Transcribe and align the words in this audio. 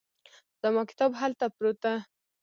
زما 0.61 0.83
کتاب 0.89 1.11
هلته 1.21 1.45
پروت 1.55 1.77
ده 1.83 1.93